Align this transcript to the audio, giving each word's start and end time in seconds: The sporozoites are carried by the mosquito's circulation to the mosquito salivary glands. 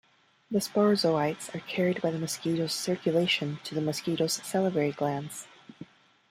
The 0.49 0.57
sporozoites 0.57 1.53
are 1.53 1.59
carried 1.59 2.01
by 2.01 2.09
the 2.09 2.17
mosquito's 2.17 2.73
circulation 2.73 3.59
to 3.63 3.75
the 3.75 3.81
mosquito 3.81 4.25
salivary 4.25 4.91
glands. 4.93 5.45